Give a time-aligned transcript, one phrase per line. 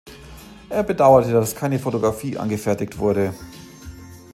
[0.71, 3.35] Er bedauerte, dass keine Photographie angefertigt wurde.